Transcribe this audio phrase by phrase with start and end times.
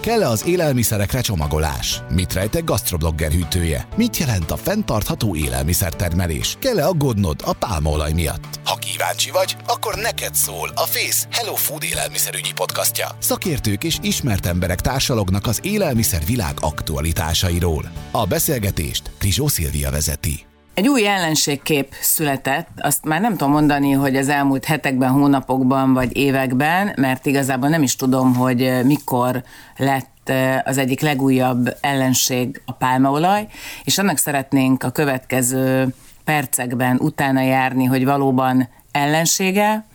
[0.00, 2.02] Kell-e az élelmiszerekre csomagolás?
[2.10, 3.88] Mit rejt egy gastroblogger hűtője?
[3.96, 6.56] Mit jelent a fenntartható élelmiszertermelés?
[6.60, 8.60] Kell-e aggódnod a pálmaolaj miatt?
[8.64, 13.08] Ha kíváncsi vagy, akkor neked szól a Face Hello Food élelmiszerügyi podcastja.
[13.18, 17.90] Szakértők és ismert emberek társalognak az élelmiszer világ aktualitásairól.
[18.10, 20.47] A beszélgetést Krizsó Szilvia vezeti.
[20.78, 26.16] Egy új ellenségkép született, azt már nem tudom mondani, hogy az elmúlt hetekben, hónapokban vagy
[26.16, 29.42] években, mert igazából nem is tudom, hogy mikor
[29.76, 30.32] lett
[30.64, 33.46] az egyik legújabb ellenség a pálmaolaj,
[33.84, 39.86] és annak szeretnénk a következő percekben utána járni, hogy valóban ellensége,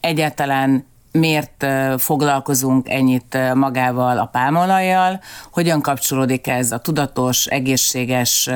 [0.00, 0.86] egyáltalán
[1.18, 1.66] miért
[1.98, 5.20] foglalkozunk ennyit magával a pálmolajjal,
[5.52, 8.50] hogyan kapcsolódik ez a tudatos, egészséges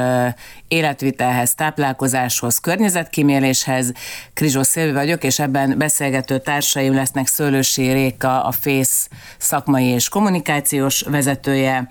[0.69, 3.93] életvitelhez, táplálkozáshoz, környezetkíméléshez.
[4.35, 11.03] Krizsó Szilvi vagyok, és ebben beszélgető társaim lesznek Szőlősi Réka, a FÉSZ szakmai és kommunikációs
[11.03, 11.89] vezetője,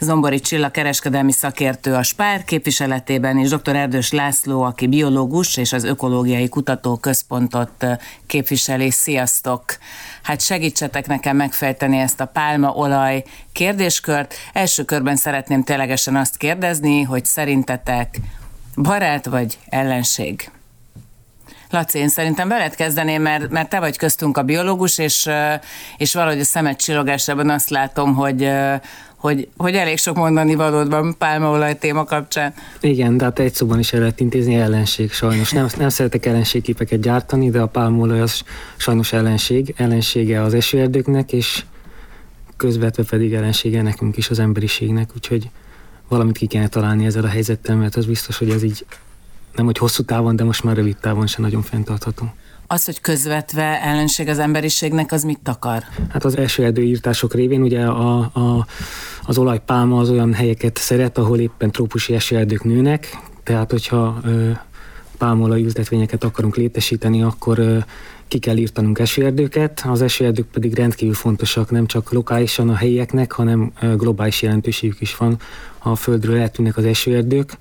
[0.00, 3.76] Zombori Csilla kereskedelmi szakértő a Spár képviseletében, és dr.
[3.76, 7.86] Erdős László, aki biológus és az Ökológiai Kutatóközpontot
[8.26, 8.90] képviseli.
[8.90, 9.64] Sziasztok!
[10.22, 14.34] Hát segítsetek nekem megfejteni ezt a pálmaolaj kérdéskört.
[14.52, 18.20] Első körben szeretném ténylegesen azt kérdezni, hogy szerintetek
[18.76, 20.50] barát vagy ellenség?
[21.70, 25.28] Laci, én szerintem veled kezdeném, mert, mert te vagy köztünk a biológus, és,
[25.96, 28.50] és valahogy a szemet csillogásában azt látom, hogy,
[29.16, 32.54] hogy, hogy elég sok mondani valód van pálmaolaj téma kapcsán.
[32.80, 35.52] Igen, de hát egy szóban is el lehet intézni ellenség sajnos.
[35.52, 38.42] Nem, nem szeretek ellenségképeket gyártani, de a pálmaolaj az
[38.76, 39.74] sajnos ellenség.
[39.76, 41.64] Ellensége az esőerdőknek, és
[42.56, 45.50] közvetve pedig ellensége nekünk is, az emberiségnek, úgyhogy
[46.08, 48.86] valamit ki kéne találni ezzel a helyzettel, mert az biztos, hogy ez így
[49.56, 52.32] nem hogy hosszú távon, de most már rövid távon sem nagyon fenntartható.
[52.66, 55.82] Az, hogy közvetve ellenség az emberiségnek, az mit akar?
[56.10, 58.66] Hát az első erdőírtások révén ugye a, a,
[59.26, 64.50] az olajpálma az olyan helyeket szeret, ahol éppen trópusi esőerdők nőnek, tehát hogyha ö,
[65.18, 67.78] pálmolaj ültetvényeket akarunk létesíteni, akkor ö,
[68.28, 73.72] ki kell írtanunk esőerdőket, az esőerdők pedig rendkívül fontosak, nem csak lokálisan a helyieknek, hanem
[73.96, 75.38] globális jelentőségük is van.
[75.78, 77.58] Ha a földről eltűnnek az esőerdők,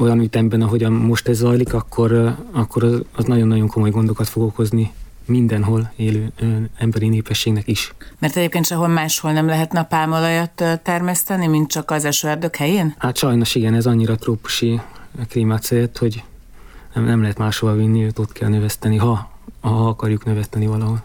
[0.00, 4.92] olyan ütemben, ahogyan most ez zajlik, akkor, akkor az, nagyon-nagyon komoly gondokat fog okozni
[5.24, 6.46] mindenhol élő ö,
[6.78, 7.94] emberi népességnek is.
[8.18, 12.94] Mert egyébként sehol máshol nem lehetne a pálmolajat termeszteni, mint csak az esőerdők helyén?
[12.98, 14.80] Hát sajnos igen, ez annyira trópusi
[15.60, 16.22] szeret, hogy
[16.94, 19.30] nem, nem lehet máshova vinni, őt ott kell növeszteni, ha,
[19.60, 21.02] ha akarjuk növeszteni valahol.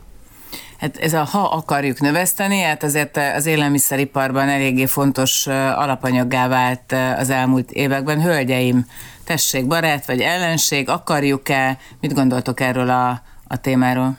[0.80, 7.30] Hát ez a ha akarjuk növeszteni, hát azért az élelmiszeriparban eléggé fontos alapanyaggá vált az
[7.30, 8.22] elmúlt években.
[8.22, 8.86] Hölgyeim,
[9.24, 11.78] tessék, barát vagy ellenség, akarjuk-e?
[12.02, 14.18] Mit gondoltok erről a, a témáról?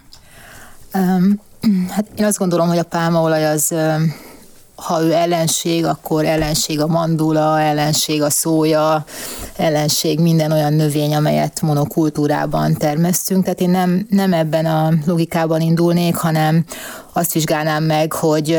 [0.94, 1.40] Um,
[1.94, 3.74] hát én azt gondolom, hogy a pálmaolaj az
[4.76, 9.04] ha ő ellenség, akkor ellenség a mandula, ellenség a szója,
[9.56, 13.42] ellenség minden olyan növény, amelyet monokultúrában termesztünk.
[13.42, 16.64] Tehát én nem, nem ebben a logikában indulnék, hanem
[17.12, 18.58] azt vizsgálnám meg, hogy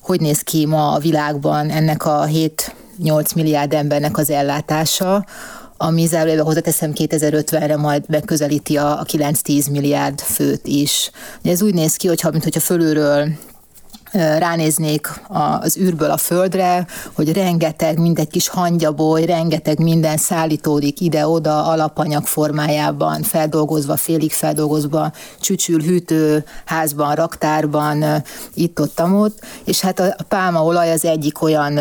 [0.00, 2.26] hogy néz ki ma a világban ennek a
[3.02, 5.26] 7-8 milliárd embernek az ellátása,
[5.76, 11.10] ami zárójelben hozzáteszem 2050-re majd megközelíti a, a 9-10 milliárd főt is.
[11.42, 13.28] Ez úgy néz ki, hogyha, mint hogyha fölülről
[14.12, 15.20] ránéznék
[15.60, 23.22] az űrből a földre, hogy rengeteg, mindegy kis hangyaboly, rengeteg minden szállítódik ide-oda alapanyag formájában,
[23.22, 28.04] feldolgozva, félig feldolgozva, csücsül, hűtő, házban, raktárban,
[28.54, 31.80] itt-ott, ott, és hát a pálmaolaj az egyik olyan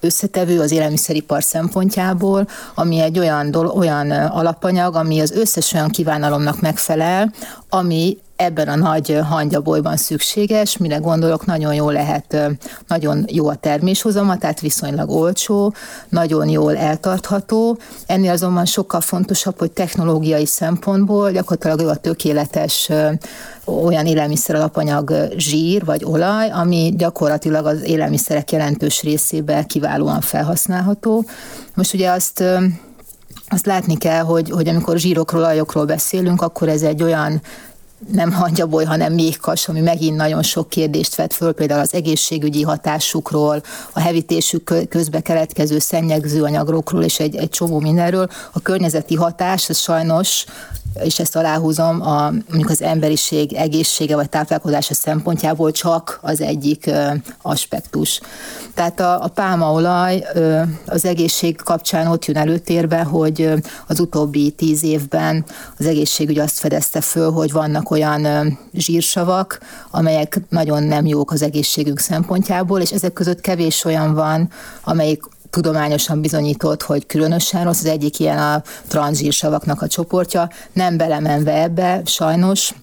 [0.00, 7.32] összetevő az élelmiszeripar szempontjából, ami egy olyan, olyan alapanyag, ami az összes olyan kívánalomnak megfelel,
[7.68, 12.36] ami ebben a nagy hangyabolyban szükséges, mire gondolok, nagyon jó lehet,
[12.86, 15.74] nagyon jó a terméshozama, tehát viszonylag olcsó,
[16.08, 17.78] nagyon jól eltartható.
[18.06, 22.90] Ennél azonban sokkal fontosabb, hogy technológiai szempontból gyakorlatilag a tökéletes
[23.64, 31.24] olyan élelmiszer alapanyag zsír vagy olaj, ami gyakorlatilag az élelmiszerek jelentős részében kiválóan felhasználható.
[31.74, 32.44] Most ugye azt
[33.48, 37.42] azt látni kell, hogy, hogy amikor zsírokról, olajokról beszélünk, akkor ez egy olyan
[38.10, 43.62] nem hangyaboly, hanem méhkas, ami megint nagyon sok kérdést vet föl, például az egészségügyi hatásukról,
[43.92, 48.28] a hevítésük közbe keletkező szennyegző anyagokról, és egy, egy csomó mindenről.
[48.52, 50.44] A környezeti hatás, ez sajnos
[51.04, 56.90] és ezt aláhúzom, a, mondjuk az emberiség egészsége vagy táplálkozása szempontjából csak az egyik
[57.42, 58.20] aspektus.
[58.74, 60.24] Tehát a, a pálmaolaj
[60.86, 63.52] az egészség kapcsán ott jön előtérbe, hogy
[63.86, 65.44] az utóbbi tíz évben
[65.78, 69.60] az egészségügy azt fedezte föl, hogy vannak olyan zsírsavak,
[69.90, 74.50] amelyek nagyon nem jók az egészségünk szempontjából, és ezek között kevés olyan van,
[74.84, 77.80] amelyik tudományosan bizonyított, hogy különösen rossz.
[77.80, 80.48] Az egyik ilyen a transzsírsavaknak a csoportja.
[80.72, 82.74] Nem belemenve ebbe, sajnos,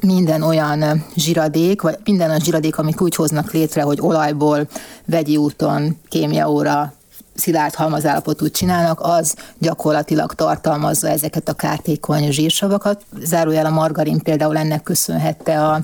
[0.00, 4.68] minden olyan zsiradék, vagy minden olyan zsiradék, amit úgy hoznak létre, hogy olajból,
[5.06, 6.92] vegyi úton, kémiaóra,
[7.34, 13.02] szilárd halmazállapotút csinálnak, az gyakorlatilag tartalmazza ezeket a kártékony zsírsavakat.
[13.24, 15.80] Zárójel a margarin például ennek köszönhette a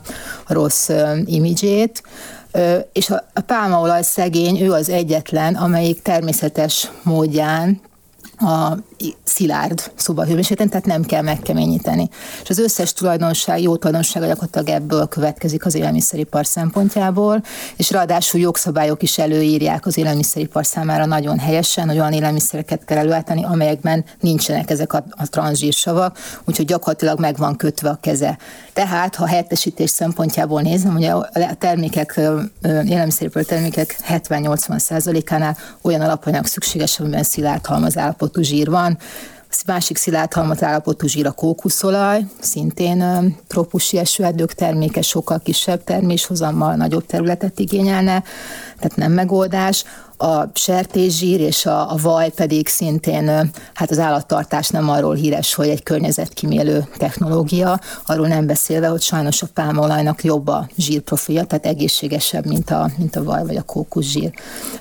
[0.47, 0.91] rossz
[1.25, 2.03] imidzsét
[2.93, 7.81] és a pálmaolaj szegény, ő az egyetlen, amelyik természetes módján
[8.39, 8.77] a
[9.25, 12.09] szilárd szobahőmérsékleten, tehát nem kell megkeményíteni.
[12.43, 17.43] És az összes tulajdonság, jó tulajdonság gyakorlatilag ebből következik az élelmiszeripar szempontjából,
[17.77, 23.45] és ráadásul jogszabályok is előírják az élelmiszeripar számára nagyon helyesen, hogy olyan élelmiszereket kell előállítani,
[23.45, 28.39] amelyekben nincsenek ezek a, a transzsírsavak, úgyhogy gyakorlatilag meg van kötve a keze.
[28.73, 31.29] Tehát, ha helyettesítés szempontjából nézem, ugye a
[31.59, 32.21] termékek,
[32.63, 38.86] élelmiszeripar termékek 70-80 százalékánál olyan alapanyag szükséges, amiben szilárd halmazállapotú zsír van,
[39.67, 47.59] másik szilárd állapotú zsír a kókuszolaj, szintén trópusi esőerdők terméke, sokkal kisebb terméshozammal, nagyobb területet
[47.59, 48.23] igényelne,
[48.77, 49.85] tehát nem megoldás
[50.17, 55.69] a sertészsír és a, a vaj pedig szintén, hát az állattartás nem arról híres, hogy
[55.69, 62.47] egy környezetkímélő technológia, arról nem beszélve, hogy sajnos a pálmaolajnak jobb a zsírprofilja, tehát egészségesebb,
[62.47, 64.31] mint a, mint a vaj vagy a kókuszsír.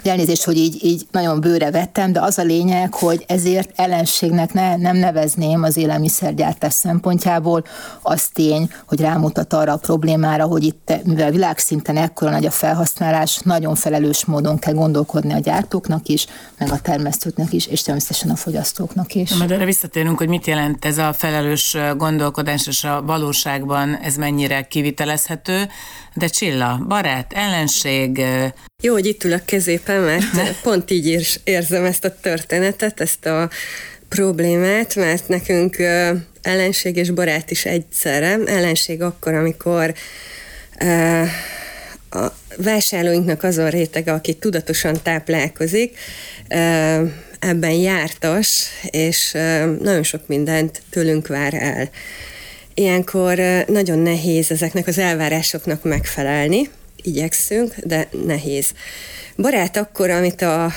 [0.03, 4.75] Elnézést, hogy így, így nagyon bőre vettem, de az a lényeg, hogy ezért ellenségnek ne,
[4.75, 7.63] nem nevezném az élelmiszergyártás szempontjából,
[8.01, 13.39] az tény, hogy rámutat arra a problémára, hogy itt, mivel világszinten ekkora nagy a felhasználás,
[13.43, 16.25] nagyon felelős módon kell gondolkodni adni a gyártóknak is,
[16.57, 19.33] meg a termesztőknek is, és természetesen a fogyasztóknak is.
[19.33, 24.61] Majd erre visszatérünk, hogy mit jelent ez a felelős gondolkodás, és a valóságban ez mennyire
[24.61, 25.67] kivitelezhető.
[26.13, 28.21] De Csilla, barát, ellenség...
[28.83, 33.49] Jó, hogy itt ülök kezépen, mert pont így érzem ezt a történetet, ezt a
[34.09, 35.77] problémát, mert nekünk
[36.41, 38.39] ellenség és barát is egyszerre.
[38.45, 39.93] Ellenség akkor, amikor
[42.09, 42.25] a
[42.57, 45.97] vásárlóinknak azon rétege, aki tudatosan táplálkozik,
[47.39, 49.31] ebben jártas, és
[49.81, 51.89] nagyon sok mindent tőlünk vár el.
[52.73, 53.37] Ilyenkor
[53.67, 56.69] nagyon nehéz ezeknek az elvárásoknak megfelelni,
[57.01, 58.71] igyekszünk, de nehéz.
[59.37, 60.71] Barát akkor, amit a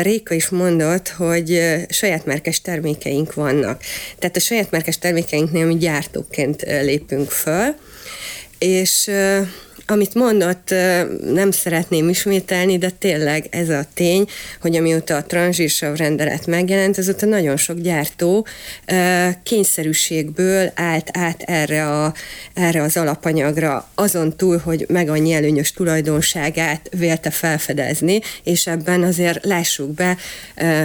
[0.00, 3.82] Réka is mondott, hogy saját márkás termékeink vannak.
[4.18, 7.74] Tehát a saját márkás termékeinknél mi gyártóként lépünk föl,
[8.58, 9.10] és
[9.92, 10.74] amit mondott,
[11.32, 14.26] nem szeretném ismételni, de tényleg ez a tény,
[14.60, 18.46] hogy amióta a tranzsírsav rendelet megjelent, azóta nagyon sok gyártó
[19.42, 22.14] kényszerűségből állt át erre, a,
[22.54, 29.44] erre az alapanyagra, azon túl, hogy meg annyi előnyös tulajdonságát vélte felfedezni, és ebben azért
[29.44, 30.16] lássuk be,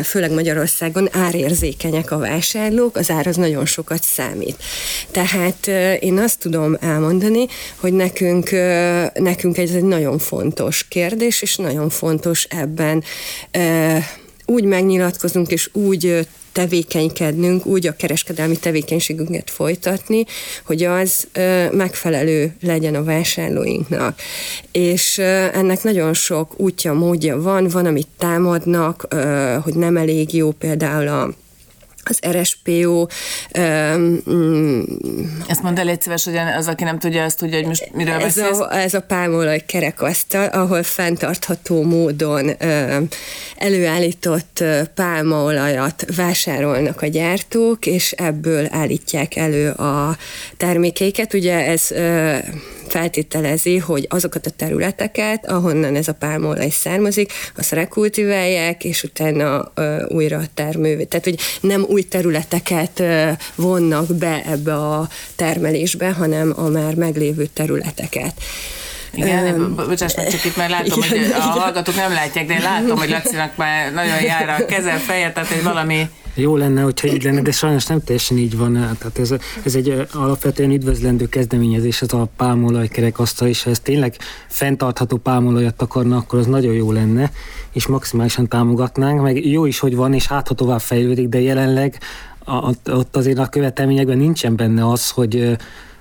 [0.04, 4.64] főleg Magyarországon árérzékenyek a vásárlók, az ár az nagyon sokat számít.
[5.12, 5.68] Tehát
[6.00, 7.46] én azt tudom elmondani,
[7.76, 8.50] hogy nekünk
[9.14, 13.04] nekünk ez egy nagyon fontos kérdés, és nagyon fontos ebben
[14.46, 20.26] úgy megnyilatkozunk, és úgy tevékenykednünk, úgy a kereskedelmi tevékenységünket folytatni,
[20.66, 21.28] hogy az
[21.72, 24.20] megfelelő legyen a vásárlóinknak.
[24.72, 25.18] És
[25.54, 29.08] ennek nagyon sok útja, módja van, van, amit támadnak,
[29.64, 31.34] hogy nem elég jó például a
[32.08, 33.08] az RSPO.
[33.58, 34.24] Um,
[35.48, 38.14] Ezt mondd el egy szíves, hogy az, aki nem tudja, azt tudja, hogy most miről
[38.14, 38.60] ez beszélsz?
[38.60, 43.08] A, ez a pálmolaj kerekasztal, ahol fenntartható módon um,
[43.58, 44.64] előállított
[44.96, 50.18] pálmaolajat vásárolnak a gyártók, és ebből állítják elő a
[50.58, 51.34] termékeiket.
[51.34, 52.38] Ugye ez uh,
[52.88, 60.02] feltételezi, hogy azokat a területeket, ahonnan ez a pálmaolaj származik, azt rekultiválják, és utána uh,
[60.08, 61.04] újra termő.
[61.04, 67.46] Tehát, hogy nem új területeket uh, vonnak be ebbe a termelésbe, hanem a már meglévő
[67.46, 68.34] területeket.
[69.14, 71.42] Igen, um, bocsáss meg, csak itt már látom, igen, hogy a igen.
[71.42, 75.50] hallgatók nem látják, de én látom, hogy Lacinak már nagyon jár a keze, feje, tehát
[75.50, 78.74] hogy valami jó lenne, hogyha így lenne, de sajnos nem teljesen így van.
[78.74, 84.16] Tehát ez, ez egy alapvetően üdvözlendő kezdeményezés, az a pálmolaj kerekasztal, és ha ez tényleg
[84.48, 87.32] fenntartható pálmolajat akarna, akkor az nagyon jó lenne,
[87.74, 91.98] és maximálisan támogatnánk, meg jó is, hogy van, és hát ha tovább fejlődik, de jelenleg
[92.86, 95.58] ott azért a követelményekben nincsen benne az, hogy,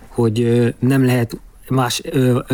[0.09, 1.37] hogy nem lehet
[1.69, 2.03] más,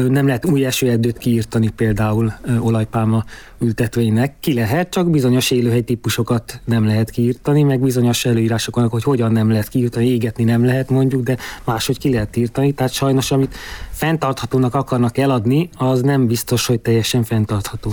[0.08, 3.24] nem lehet új esőerdőt kiírtani például olajpálma
[3.58, 4.34] ültetvénynek.
[4.40, 9.32] Ki lehet, csak bizonyos élőhely típusokat nem lehet kiírtani, meg bizonyos előírások vannak, hogy hogyan
[9.32, 12.72] nem lehet kiírtani, égetni nem lehet mondjuk, de máshogy ki lehet írtani.
[12.72, 13.54] Tehát sajnos, amit
[13.90, 17.92] fenntarthatónak akarnak eladni, az nem biztos, hogy teljesen fenntartható.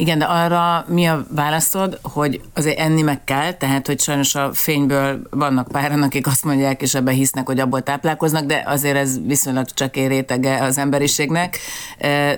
[0.00, 4.50] Igen, de arra mi a válaszod, hogy azért enni meg kell, tehát hogy sajnos a
[4.52, 9.18] fényből vannak páran, akik azt mondják, és ebben hisznek, hogy abból táplálkoznak, de azért ez
[9.26, 11.58] viszonylag csak rétege az emberiségnek.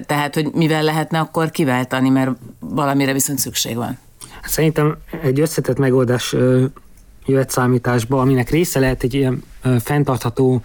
[0.06, 3.98] Tehát, hogy mivel lehetne akkor kiváltani, mert valamire viszont szükség van.
[4.44, 6.34] Szerintem egy összetett megoldás
[7.26, 9.42] jöhet számításba, aminek része lehet egy ilyen
[9.80, 10.62] fenntartható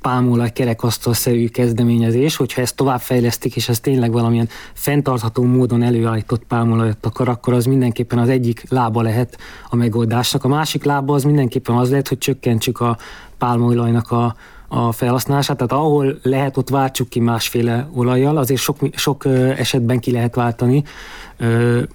[0.00, 7.28] pálmolaj kerekasztalszerű kezdeményezés, hogyha ezt továbbfejlesztik, és ez tényleg valamilyen fenntartható módon előállított pálmolajat akar,
[7.28, 10.44] akkor az mindenképpen az egyik lába lehet a megoldásnak.
[10.44, 12.96] A másik lába az mindenképpen az lehet, hogy csökkentsük a
[13.38, 14.36] pálmolajnak a,
[14.68, 19.24] a felhasználását, tehát ahol lehet, ott váltsuk ki másféle olajjal, azért sok, sok
[19.56, 20.84] esetben ki lehet váltani.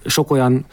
[0.05, 0.65] Sok olyan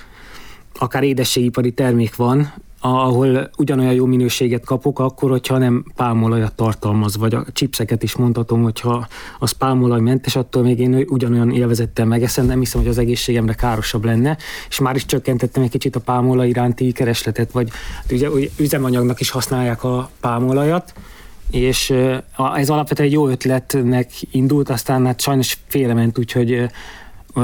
[0.79, 7.35] akár édességipari termék van, ahol ugyanolyan jó minőséget kapok, akkor, hogyha nem pálmolajat tartalmaz, vagy
[7.35, 9.07] a chipseket is mondhatom, hogyha
[9.39, 14.37] az pálmolajmentes, attól még én ugyanolyan élvezettel megeszem, nem hiszem, hogy az egészségemre károsabb lenne,
[14.69, 18.29] és már is csökkentettem egy kicsit a pálmolaj iránti keresletet, vagy hát ugye,
[18.59, 20.95] üzemanyagnak is használják a pálmolajat,
[21.51, 21.91] és
[22.55, 26.69] ez alapvetően egy jó ötletnek indult, aztán hát sajnos félrement, úgyhogy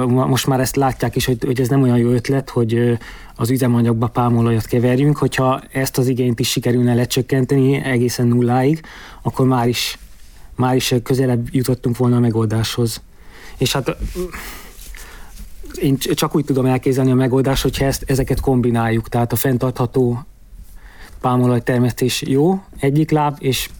[0.06, 2.98] most már ezt látják is, hogy, hogy ez nem olyan jó ötlet, hogy
[3.36, 8.80] az üzemanyagba pálmolajat keverjünk, hogyha ezt az igényt is sikerülne lecsökkenteni egészen nulláig,
[9.22, 9.98] akkor már is,
[10.56, 13.02] már is közelebb jutottunk volna a megoldáshoz.
[13.58, 13.96] És hát
[15.80, 20.24] én csak úgy tudom elképzelni a megoldást, hogyha ezt, ezeket kombináljuk, tehát a fenntartható
[21.20, 23.70] pálmolaj termesztés jó, egyik láb, és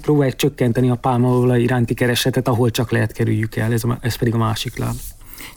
[0.00, 4.34] próbáljuk csökkenteni a pálmolaj iránti keresetet, ahol csak lehet kerüljük el, ez, a, ez pedig
[4.34, 4.94] a másik láb.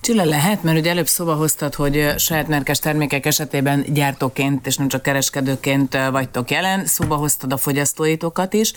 [0.03, 4.87] Csilla lehet, mert ugye előbb szóba hoztad, hogy saját márkás termékek esetében gyártóként és nem
[4.87, 8.73] csak kereskedőként vagytok jelen, szóba hoztad a fogyasztóitokat is.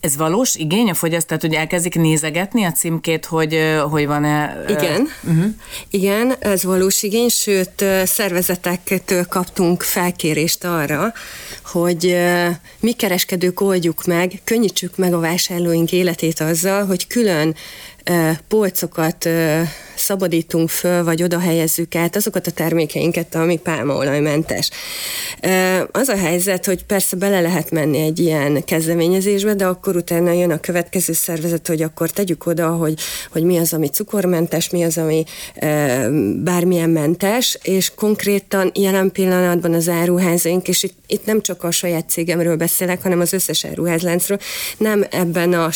[0.00, 3.58] Ez valós igény a fogyasztó, hogy elkezdik nézegetni a címkét, hogy,
[3.90, 4.64] hogy van-e...
[4.68, 5.44] Igen, uh-huh.
[5.90, 11.12] igen, ez valós igény, sőt szervezetektől kaptunk felkérést arra,
[11.64, 12.16] hogy
[12.80, 17.54] mi kereskedők oldjuk meg, könnyítsük meg a vásárlóink életét azzal, hogy külön
[18.48, 19.28] polcokat
[19.98, 24.70] szabadítunk föl, vagy oda helyezzük át azokat a termékeinket, ami pálmaolajmentes.
[25.92, 30.50] Az a helyzet, hogy persze bele lehet menni egy ilyen kezdeményezésbe, de akkor utána jön
[30.50, 33.00] a következő szervezet, hogy akkor tegyük oda, hogy,
[33.30, 35.24] hogy mi az, ami cukormentes, mi az, ami
[36.44, 42.08] bármilyen mentes, és konkrétan jelen pillanatban az áruházaink, és itt, itt nem csak a saját
[42.08, 44.38] cégemről beszélek, hanem az összes áruházláncról,
[44.78, 45.70] nem ebben a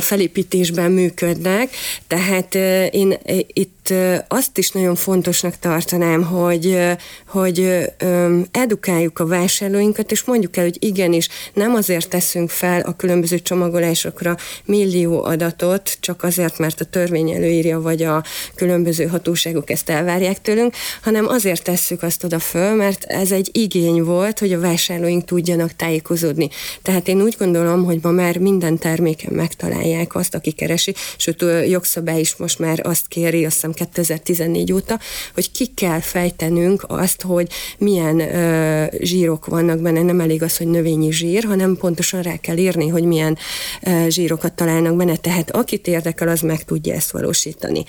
[0.00, 1.68] felépítésben működnek,
[2.06, 2.54] tehát
[2.90, 3.83] én itt
[4.28, 6.78] azt is nagyon fontosnak tartanám, hogy,
[7.26, 7.78] hogy
[8.50, 14.36] edukáljuk a vásárlóinkat, és mondjuk el, hogy igenis, nem azért teszünk fel a különböző csomagolásokra
[14.64, 18.24] millió adatot, csak azért, mert a törvény előírja, vagy a
[18.54, 24.02] különböző hatóságok ezt elvárják tőlünk, hanem azért tesszük azt oda föl, mert ez egy igény
[24.02, 26.48] volt, hogy a vásárlóink tudjanak tájékozódni.
[26.82, 32.20] Tehát én úgy gondolom, hogy ma már minden terméken megtalálják azt, aki keresi, sőt, jogszabály
[32.20, 35.00] is most már azt kéri, azt hiszem 2014 óta,
[35.34, 40.66] hogy ki kell fejtenünk azt, hogy milyen ö, zsírok vannak benne, nem elég az, hogy
[40.66, 43.38] növényi zsír, hanem pontosan rá kell írni, hogy milyen
[43.82, 47.84] ö, zsírokat találnak benne, tehát akit érdekel, az meg tudja ezt valósítani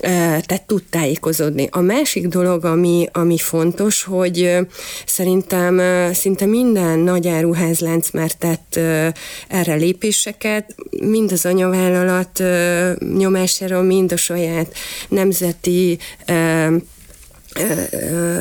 [0.00, 1.68] tehát tud tájékozódni.
[1.70, 4.56] A másik dolog, ami, ami fontos, hogy
[5.06, 5.80] szerintem
[6.12, 8.80] szinte minden nagy áruházlánc már tett
[9.48, 12.42] erre lépéseket, mind az anyavállalat
[13.16, 14.74] nyomására, mind a saját
[15.08, 15.98] nemzeti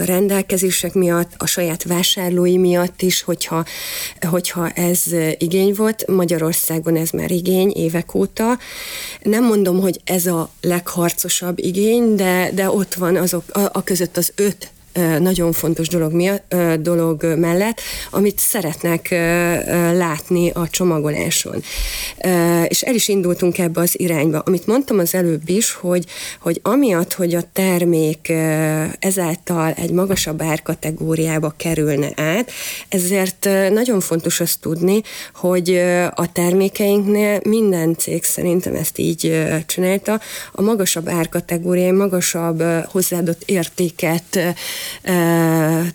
[0.05, 3.65] rendelkezések miatt, a saját vásárlói miatt is, hogyha,
[4.21, 5.03] hogyha ez
[5.37, 6.07] igény volt.
[6.07, 8.57] Magyarországon ez már igény évek óta.
[9.21, 14.17] Nem mondom, hogy ez a legharcosabb igény, de, de ott van azok, a, a között
[14.17, 14.71] az öt
[15.19, 19.09] nagyon fontos dolog, miatt, dolog mellett, amit szeretnek
[19.93, 21.63] látni a csomagoláson.
[22.67, 24.39] És el is indultunk ebbe az irányba.
[24.39, 26.05] Amit mondtam az előbb is, hogy,
[26.39, 28.33] hogy amiatt, hogy a termék
[28.99, 32.51] ezáltal egy magasabb árkategóriába kerülne át,
[32.89, 35.01] ezért nagyon fontos azt tudni,
[35.35, 35.75] hogy
[36.13, 40.19] a termékeinknél minden cég szerintem ezt így csinálta,
[40.51, 44.39] a magasabb árkategóriai, magasabb hozzáadott értéket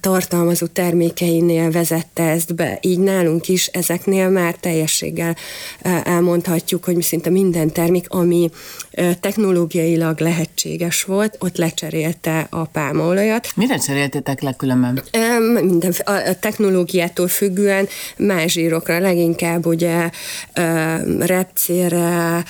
[0.01, 2.79] tartalmazó termékeinél vezette ezt be.
[2.81, 5.37] Így nálunk is ezeknél már teljességgel
[6.05, 8.51] elmondhatjuk, hogy szinte minden termék, ami
[9.21, 13.49] technológiailag lehetséges volt, ott lecserélte a pálmaolajat.
[13.57, 15.03] Mire cseréltétek le különben?
[15.63, 20.11] Minden, a technológiától függően más zsírokra, leginkább ugye
[21.19, 22.45] repcére,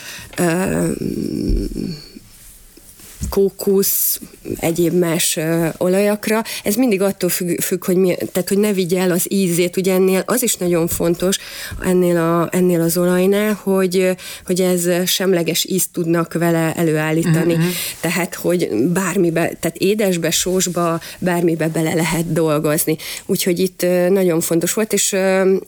[3.28, 4.20] kókusz,
[4.58, 5.38] egyéb más
[5.76, 6.42] olajakra.
[6.62, 9.76] Ez mindig attól függ, függ hogy, mi, tehát, hogy ne vigye el az ízét.
[9.76, 11.38] Ugye ennél az is nagyon fontos
[11.84, 14.16] ennél, a, ennél az olajnál, hogy,
[14.46, 17.52] hogy ez semleges ízt tudnak vele előállítani.
[17.52, 17.68] Uh-huh.
[18.00, 22.96] Tehát, hogy bármibe, tehát édesbe, sósba, bármibe bele lehet dolgozni.
[23.26, 25.16] Úgyhogy itt nagyon fontos volt, és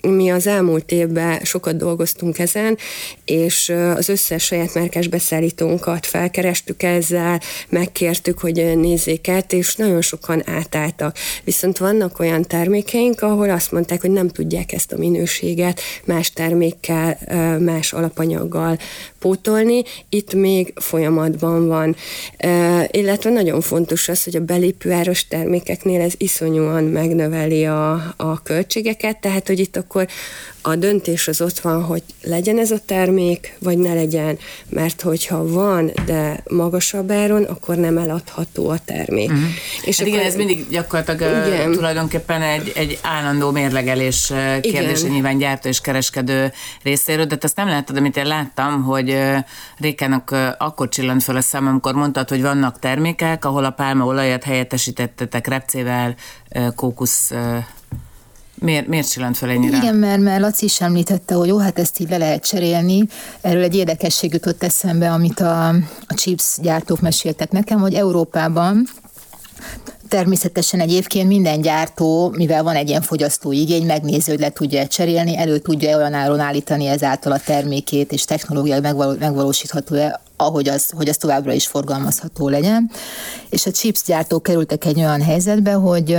[0.00, 2.78] mi az elmúlt évben sokat dolgoztunk ezen,
[3.24, 10.48] és az összes saját márkás beszállítónkat felkerestük ezzel, megkértük, hogy nézzék át, és nagyon sokan
[10.48, 11.16] átálltak.
[11.44, 17.18] Viszont vannak olyan termékeink, ahol azt mondták, hogy nem tudják ezt a minőséget más termékkel,
[17.60, 18.78] más alapanyaggal
[19.18, 21.96] pótolni, itt még folyamatban van.
[22.90, 29.46] Illetve nagyon fontos az, hogy a belépőáros termékeknél ez iszonyúan megnöveli a, a költségeket, tehát
[29.46, 30.06] hogy itt akkor
[30.62, 34.38] a döntés az ott van, hogy legyen ez a termék, vagy ne legyen,
[34.68, 39.30] mert hogyha van, de magasabb áron, akkor nem eladható a termék.
[39.30, 39.44] Uh-huh.
[39.82, 41.72] És hát akkor, igen, ez mindig gyakorlatilag igen.
[41.72, 46.52] tulajdonképpen egy, egy állandó mérlegelés kérdése nyilván gyártó és kereskedő
[46.82, 49.18] részéről, de azt nem láttad, amit én láttam, hogy
[49.78, 55.46] Rékának akkor csillant fel a szem, amikor mondtad, hogy vannak termékek, ahol a pálmaolajat helyettesítettetek
[55.46, 56.14] repcével,
[56.74, 57.32] kókusz
[58.58, 59.76] Miért, miért csillant fel ennyire?
[59.76, 63.06] Igen, mert, mert Laci is említette, hogy jó, hát ezt így le lehet cserélni.
[63.40, 65.68] Erről egy érdekesség jutott eszembe, amit a,
[66.06, 68.86] a chips gyártók meséltek nekem, hogy Európában
[70.08, 75.36] Természetesen egyébként minden gyártó, mivel van egy ilyen fogyasztói igény, megnézi, hogy le tudja cserélni,
[75.36, 78.80] elő tudja olyan áron állítani ezáltal a termékét, és technológiai
[79.18, 82.90] megvalósítható-e, ahogy az, hogy az továbbra is forgalmazható legyen.
[83.50, 86.18] És a chips gyártók kerültek egy olyan helyzetbe, hogy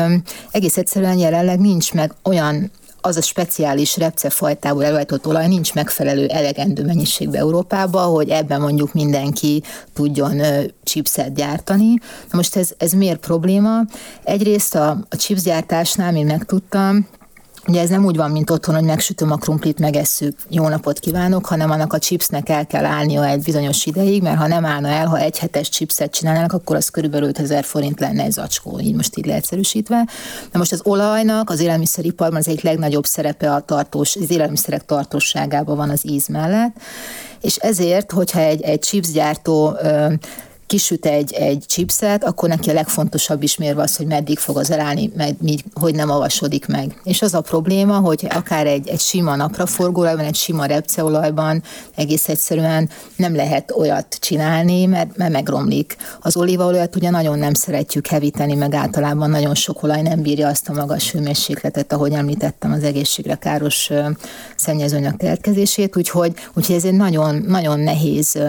[0.52, 2.72] egész egyszerűen jelenleg nincs meg olyan
[3.08, 9.64] az a speciális repcefajtából előállított olaj nincs megfelelő elegendő mennyiségben Európában, hogy ebben mondjuk mindenki
[9.94, 10.42] tudjon
[10.84, 11.94] chipset gyártani.
[12.32, 13.82] Na most ez, ez miért probléma?
[14.24, 17.08] Egyrészt a, a chipsgyártásnál, mint megtudtam,
[17.68, 21.46] Ugye ez nem úgy van, mint otthon, hogy megsütöm a krumplit, megesszük, jó napot kívánok,
[21.46, 25.06] hanem annak a chipsnek el kell állnia egy bizonyos ideig, mert ha nem állna el,
[25.08, 29.18] ha egy hetes chipset csinálnának, akkor az körülbelül 5000 forint lenne egy zacskó, így most
[29.18, 30.08] így leegyszerűsítve.
[30.52, 35.76] De most az olajnak az élelmiszeriparban az egyik legnagyobb szerepe a tartós, az élelmiszerek tartóságában
[35.78, 36.76] van az íz mellett,
[37.42, 39.78] és ezért, hogyha egy, egy chipsgyártó
[40.68, 45.12] kisüt egy, egy chipset, akkor neki a legfontosabb ismérve az, hogy meddig fog az elállni,
[45.16, 45.36] med,
[45.74, 47.00] hogy nem avasodik meg.
[47.04, 51.64] És az a probléma, hogy akár egy, egy sima napraforgóolajban, egy sima repceolajban
[51.96, 55.96] egész egyszerűen nem lehet olyat csinálni, mert, mert megromlik.
[56.22, 60.70] Az olívaolajat ugye nagyon nem szeretjük hevíteni, meg általában nagyon sok olaj nem bírja azt
[60.70, 63.90] a magas hőmérsékletet, ahogy említettem, az egészségre káros
[64.56, 68.40] szennyezőanyag keletkezését, úgyhogy, úgyhogy ez egy nagyon, nagyon nehéz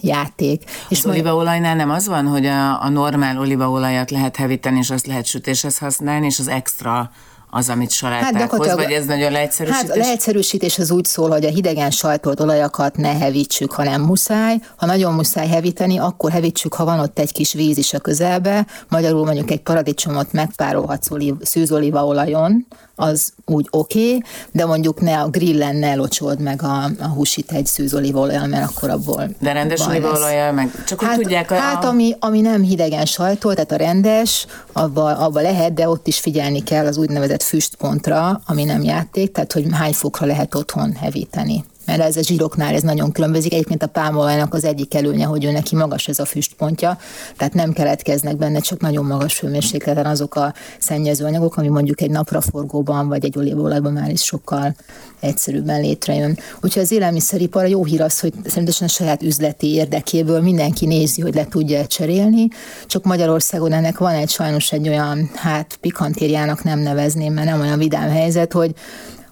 [0.00, 0.62] játék.
[0.66, 4.90] Az és olívaolaj Olajnál nem az van, hogy a, a normál olívaolajat lehet hevíteni, és
[4.90, 7.10] azt lehet sütéshez használni, és az extra
[7.50, 9.88] az, amit salátákhoz, hát vagy ez nagyon leegyszerűsítés?
[9.88, 14.02] Hát a leegyszerűsítés az úgy szól, hogy a hidegen sajtolt olajakat ne hevítsük, ha nem
[14.02, 14.58] muszáj.
[14.76, 18.66] Ha nagyon muszáj hevíteni, akkor hevítsük, ha van ott egy kis víz is a közelbe.
[18.88, 21.08] Magyarul mondjuk egy paradicsomot megpárolhatsz
[21.40, 22.66] szűzolívaolajon,
[22.98, 27.52] az úgy oké, okay, de mondjuk ne a grillen ne locsold meg a, a húsit
[27.52, 31.50] egy szűz olívaolajjal, mert akkor abból De rendes olívaolajjal meg csak hát, tudják.
[31.50, 31.54] A...
[31.54, 36.18] Hát ami, ami nem hidegen sajtol, tehát a rendes, abba, abba lehet, de ott is
[36.18, 41.64] figyelni kell az úgynevezett füstpontra, ami nem játék, tehát hogy hány fokra lehet otthon hevíteni
[41.88, 43.52] mert ez a zsíroknál ez nagyon különbözik.
[43.52, 46.98] Egyébként a pálmaolajnak az egyik előnye, hogy ő neki magas ez a füstpontja,
[47.36, 52.10] tehát nem keletkeznek benne csak nagyon magas hőmérsékleten azok a szennyező anyagok, ami mondjuk egy
[52.10, 54.74] napraforgóban vagy egy olívaolajban már is sokkal
[55.20, 56.38] egyszerűbben létrejön.
[56.60, 61.34] Úgyhogy az élelmiszeripar jó hír az, hogy szerintem a saját üzleti érdekéből mindenki nézi, hogy
[61.34, 62.48] le tudja cserélni,
[62.86, 67.78] csak Magyarországon ennek van egy sajnos egy olyan, hát pikantériának nem nevezném, mert nem olyan
[67.78, 68.74] vidám helyzet, hogy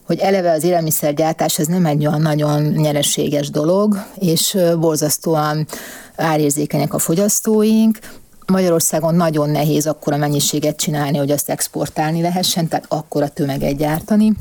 [0.06, 5.66] hogy eleve az élelmiszergyártás ez nem egy olyan nagyon nyereséges dolog, és borzasztóan
[6.16, 7.98] árérzékenyek a fogyasztóink,
[8.46, 14.32] Magyarországon nagyon nehéz akkora mennyiséget csinálni, hogy azt exportálni lehessen, tehát akkora tömeget gyártani.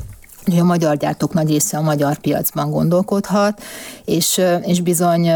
[0.45, 3.61] Hogy a magyar gyártók nagy része a magyar piacban gondolkodhat,
[4.05, 5.29] és, és bizony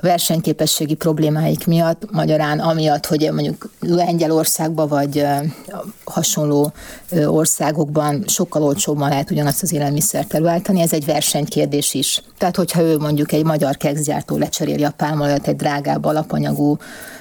[0.00, 5.26] versenyképességi problémáik miatt, magyarán amiatt, hogy mondjuk Lengyelországban vagy
[6.04, 6.72] hasonló
[7.24, 12.22] országokban sokkal olcsóbban lehet ugyanazt az élelmiszert előállítani, ez egy versenykérdés is.
[12.40, 16.76] Tehát, hogyha ő mondjuk egy magyar kekszgyártó lecseréli a pálmolajat egy drágább alapanyagú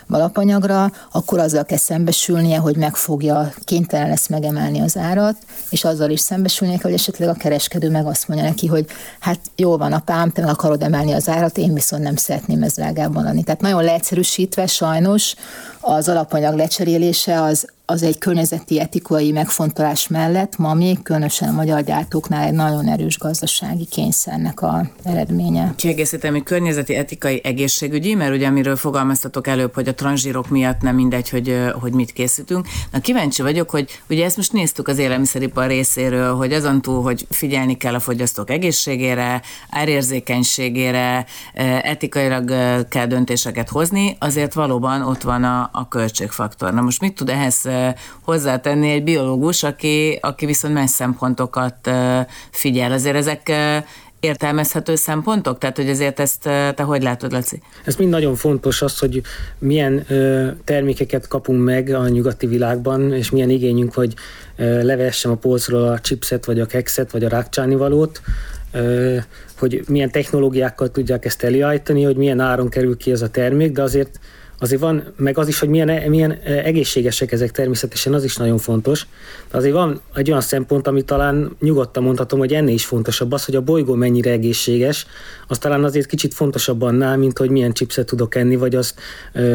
[0.10, 5.36] alapanyagra, akkor azzal kell szembesülnie, hogy megfogja, kénytelen lesz megemelni az árat,
[5.70, 8.86] és azzal is szembesülnie hogy esetleg a kereskedő meg azt mondja neki, hogy
[9.20, 12.64] hát jól van a pám, te meg akarod emelni az árat, én viszont nem szeretném
[12.64, 13.44] ez drágábban adni.
[13.44, 15.36] Tehát nagyon leegyszerűsítve sajnos
[15.80, 21.84] az alapanyag lecserélése az, az egy környezeti etikai megfontolás mellett ma még különösen a magyar
[21.84, 25.74] gyártóknál egy nagyon erős gazdasági kényszernek a eredménye.
[25.76, 30.96] Kiegészítem, hogy környezeti etikai egészségügyi, mert ugye amiről fogalmaztatok előbb, hogy a transzsírok miatt nem
[30.96, 32.68] mindegy, hogy, hogy mit készítünk.
[32.92, 37.28] Na kíváncsi vagyok, hogy ugye ezt most néztük az élelmiszeripar részéről, hogy azon túl, hogy
[37.30, 41.26] figyelni kell a fogyasztók egészségére, árérzékenységére,
[41.84, 42.54] etikailag
[42.90, 46.74] kell döntéseket hozni, azért valóban ott van a, a költségfaktor.
[46.74, 47.68] Na most mit tud ehhez
[48.22, 51.90] hozzátenni egy biológus, aki, aki viszont más szempontokat
[52.52, 52.92] figyel.
[52.92, 53.52] Azért ezek
[54.20, 55.58] értelmezhető szempontok?
[55.58, 57.62] Tehát, hogy ezért ezt te hogy látod, Laci?
[57.86, 59.22] Ez mind nagyon fontos az, hogy
[59.60, 60.06] milyen
[60.64, 64.14] termékeket kapunk meg a nyugati világban, és milyen igényünk, hogy
[64.56, 68.22] ö, levessem a polcról a chipset, vagy a kekszet, vagy a rákcsáni valót,
[68.72, 69.18] ö,
[69.60, 73.82] hogy milyen technológiákkal tudják ezt előállítani, hogy milyen áron kerül ki ez a termék, de
[73.82, 74.20] azért
[74.60, 79.08] azért van, meg az is, hogy milyen, milyen egészségesek ezek természetesen, az is nagyon fontos.
[79.52, 83.56] Azért van egy olyan szempont, ami talán nyugodtan mondhatom, hogy ennél is fontosabb az, hogy
[83.56, 85.06] a bolygó mennyire egészséges,
[85.48, 89.00] az talán azért kicsit fontosabb annál, mint hogy milyen chipset tudok enni, vagy azt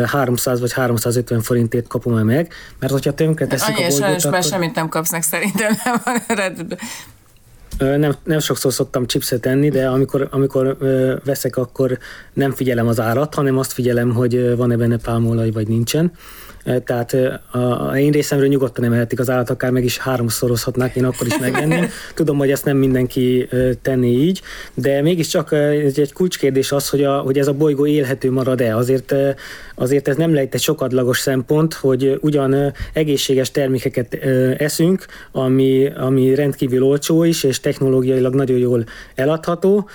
[0.04, 4.42] 300 vagy 350 forintért kapom-e meg, mert hogyha tönkre teszik a bolygót, akkor...
[4.42, 6.22] semmit nem kapsz meg szerintem, nem van
[7.78, 10.76] nem, nem sokszor szoktam chipset enni, de amikor, amikor
[11.24, 11.98] veszek, akkor
[12.32, 16.12] nem figyelem az árat, hanem azt figyelem, hogy van-e benne pálmolaj, vagy nincsen.
[16.84, 17.16] Tehát
[17.50, 21.88] a, én részemről nyugodtan emelhetik az állat, akár meg is háromszorozhatnák, én akkor is megvenném.
[22.14, 23.48] Tudom, hogy ezt nem mindenki
[23.82, 24.42] tenné így,
[24.74, 28.76] de mégiscsak egy, egy kulcskérdés az, hogy, a, hogy ez a bolygó élhető marad-e.
[28.76, 29.14] Azért,
[29.74, 34.14] azért ez nem lehet egy sokadlagos szempont, hogy ugyan egészséges termékeket
[34.58, 39.88] eszünk, ami, ami rendkívül olcsó is, és technológiailag nagyon jól eladható,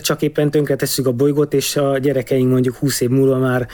[0.00, 3.66] csak éppen tesszük a bolygót, és a gyerekeink mondjuk 20 év múlva már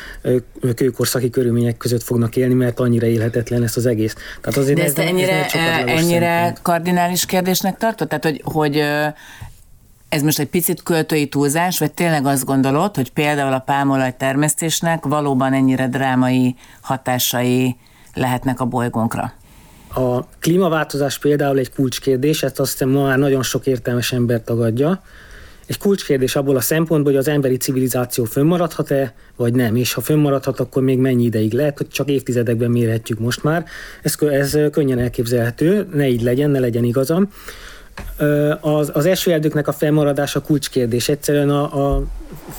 [0.74, 4.14] kőkorszaki körülmények között fognak élni, mert annyira élhetetlen ez az egész.
[4.40, 5.52] Tehát azért De ezt ez, ennyire, ez
[5.86, 6.62] ennyire szempont.
[6.62, 8.08] kardinális kérdésnek tartott?
[8.08, 8.82] Tehát, hogy, hogy
[10.08, 15.04] ez most egy picit költői túlzás, vagy tényleg azt gondolod, hogy például a pálmolaj termesztésnek
[15.04, 17.76] valóban ennyire drámai hatásai
[18.14, 19.32] lehetnek a bolygónkra?
[19.94, 25.02] A klímaváltozás például egy kulcskérdés, ezt azt hiszem ma már nagyon sok értelmes ember tagadja
[25.68, 30.60] egy kulcskérdés abból a szempontból, hogy az emberi civilizáció fönnmaradhat-e, vagy nem, és ha fönnmaradhat,
[30.60, 33.64] akkor még mennyi ideig lehet, hogy csak évtizedekben mérhetjük most már.
[34.02, 37.32] Ez, ez könnyen elképzelhető, ne így legyen, ne legyen igazam.
[38.60, 41.08] Az, az esőerdőknek a fennmaradása kulcskérdés.
[41.08, 42.02] Egyszerűen a, a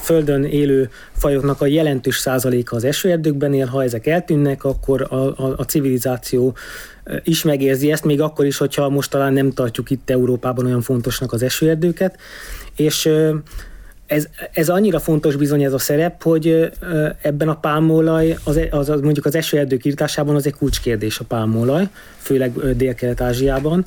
[0.02, 5.54] földön élő fajoknak a jelentős százaléka az esőerdőkben él, ha ezek eltűnnek, akkor a, a,
[5.58, 6.56] a civilizáció
[7.24, 11.34] is megérzi ezt, még akkor is, hogyha most talán nem tartjuk itt Európában olyan fontosnak
[11.34, 12.18] az esőerdőket,
[12.76, 13.10] és
[14.06, 16.72] ez, ez annyira fontos bizony ez a szerep, hogy
[17.22, 21.88] ebben a pálmolaj, az, az, az mondjuk az esőerdők írtásában az egy kulcskérdés a pálmolaj,
[22.18, 23.86] főleg Dél-Kelet-Ázsiában,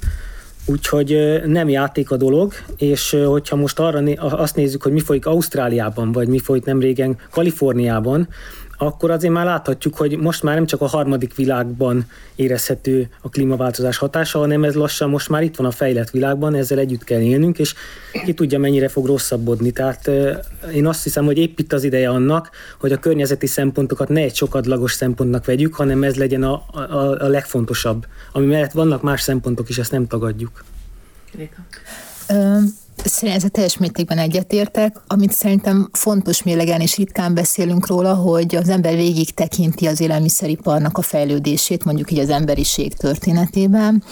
[0.66, 6.12] Úgyhogy nem játék a dolog, és hogyha most arra azt nézzük, hogy mi folyik Ausztráliában,
[6.12, 8.28] vagy mi folyik nem régen Kaliforniában,
[8.78, 13.96] akkor azért már láthatjuk, hogy most már nem csak a harmadik világban érezhető a klímaváltozás
[13.96, 17.58] hatása, hanem ez lassan most már itt van a fejlett világban, ezzel együtt kell élnünk,
[17.58, 17.74] és
[18.24, 19.70] ki tudja, mennyire fog rosszabbodni.
[19.70, 20.10] Tehát
[20.74, 24.34] én azt hiszem, hogy épp itt az ideje annak, hogy a környezeti szempontokat ne egy
[24.34, 28.06] sokadlagos szempontnak vegyük, hanem ez legyen a, a, a legfontosabb.
[28.32, 30.64] Ami mellett vannak más szempontok is, ezt nem tagadjuk.
[31.36, 31.66] Réka.
[33.04, 34.96] Ezzel teljes mértékben egyetértek.
[35.06, 40.98] Amit szerintem fontos mélegen, és ritkán beszélünk róla, hogy az ember végig tekinti az élelmiszeriparnak
[40.98, 44.02] a fejlődését, mondjuk így az emberiség történetében.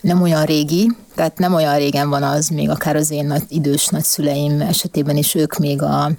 [0.00, 3.86] Nem olyan régi, tehát nem olyan régen van az, még akár az én nagy, idős
[3.86, 6.10] nagyszüleim esetében is ők még a,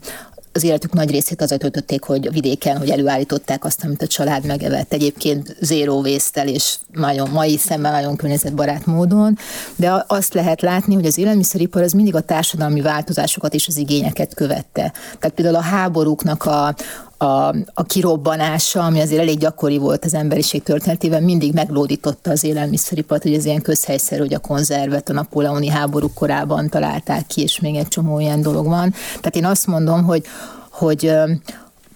[0.54, 4.94] az életük nagy részét azzal töltötték, hogy vidéken, hogy előállították azt, amit a család megevett.
[4.94, 9.38] Egyébként zéró vésztel és nagyon mai szemmel nagyon környezetbarát módon,
[9.76, 14.34] de azt lehet látni, hogy az élelmiszeripar az mindig a társadalmi változásokat és az igényeket
[14.34, 14.94] követte.
[15.20, 16.76] Tehát például a háborúknak a,
[17.21, 23.23] a, a kirobbanása, ami azért elég gyakori volt az emberiség történetében, mindig meglódította az élelmiszeripart,
[23.23, 27.75] hogy ez ilyen közhelyszer, hogy a konzervet a napóleoni háború korában találták ki, és még
[27.75, 28.91] egy csomó ilyen dolog van.
[29.07, 30.23] Tehát én azt mondom, hogy
[30.71, 31.13] hogy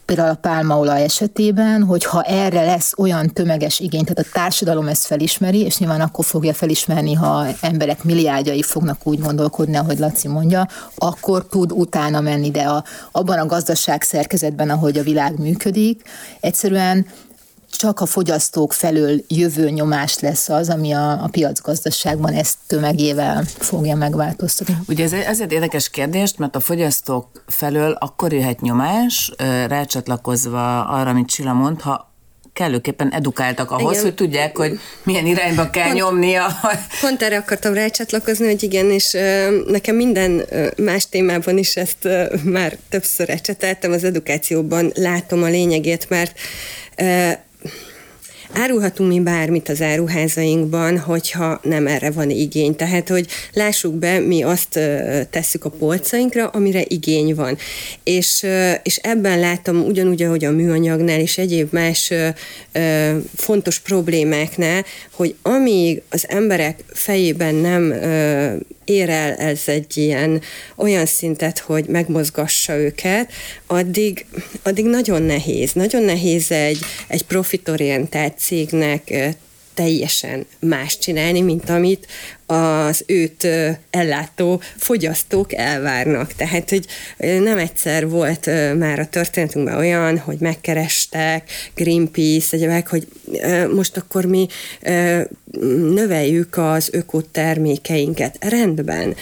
[0.06, 5.06] például a pálmaolaj esetében, hogy ha erre lesz olyan tömeges igény, tehát a társadalom ezt
[5.06, 10.68] felismeri, és nyilván akkor fogja felismerni, ha emberek milliárdjai fognak úgy gondolkodni, ahogy Laci mondja,
[10.96, 16.02] akkor tud utána menni, de a, abban a gazdaság szerkezetben, ahogy a világ működik,
[16.40, 17.06] egyszerűen
[17.76, 23.96] csak a fogyasztók felől jövő nyomás lesz az, ami a, a piacgazdaságban ezt tömegével fogja
[23.96, 24.78] megváltoztatni.
[24.88, 29.32] Ugye ez ezért érdekes kérdés, mert a fogyasztók felől akkor jöhet nyomás,
[29.68, 32.14] rácsatlakozva arra, amit Csilla mond, ha
[32.54, 34.04] kellőképpen edukáltak ahhoz, igen.
[34.04, 36.46] hogy tudják, hogy milyen irányba kell pont, nyomnia.
[37.02, 39.18] Pont erre akartam rácsatlakozni, hogy igen, és
[39.68, 40.46] nekem minden
[40.78, 42.08] más témában is ezt
[42.44, 46.40] már többször ecseteltem, az edukációban látom a lényegét, mert
[48.56, 52.76] árulhatunk mi bármit az áruházainkban, hogyha nem erre van igény.
[52.76, 54.80] Tehát, hogy lássuk be, mi azt
[55.30, 57.58] tesszük a polcainkra, amire igény van.
[58.04, 58.46] És,
[58.84, 62.14] és ebben látom ugyanúgy, ahogy a műanyagnál és egyéb más
[63.36, 67.94] fontos problémáknál, hogy amíg az emberek fejében nem
[68.86, 70.42] ér el ez egy ilyen
[70.76, 73.32] olyan szintet, hogy megmozgassa őket,
[73.68, 74.26] addig,
[74.64, 75.74] addig nagyon nehéz.
[75.74, 79.36] Nagyon nehéz egy, egy profitorientált cégnek
[79.76, 82.08] teljesen más csinálni, mint amit
[82.46, 83.48] az őt
[83.90, 86.34] ellátó fogyasztók elvárnak.
[86.34, 86.86] Tehát, hogy
[87.18, 88.46] nem egyszer volt
[88.78, 93.08] már a történetünkben olyan, hogy megkerestek Greenpeace, egyebek, hogy
[93.74, 94.48] most akkor mi
[95.94, 98.38] növeljük az ökotermékeinket.
[98.40, 99.16] Rendben,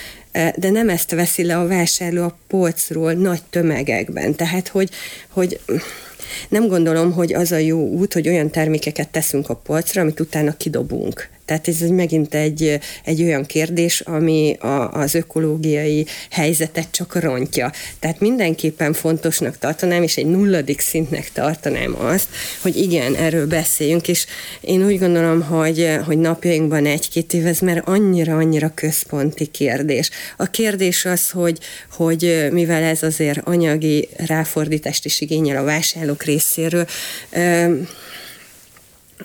[0.55, 4.35] de nem ezt veszi le a vásárló a polcról nagy tömegekben.
[4.35, 4.89] Tehát, hogy,
[5.29, 5.59] hogy
[6.49, 10.57] nem gondolom, hogy az a jó út, hogy olyan termékeket teszünk a polcra, amit utána
[10.57, 11.29] kidobunk.
[11.45, 17.71] Tehát ez megint egy, egy olyan kérdés, ami a, az ökológiai helyzetet csak rontja.
[17.99, 22.27] Tehát mindenképpen fontosnak tartanám, és egy nulladik szintnek tartanám azt,
[22.61, 24.25] hogy igen, erről beszéljünk, és
[24.61, 30.09] én úgy gondolom, hogy, hogy napjainkban egy-két év ez már annyira-annyira központi kérdés.
[30.37, 31.57] A kérdés az, hogy,
[31.91, 36.87] hogy mivel ez azért anyagi ráfordítást is igényel a vásárlók részéről,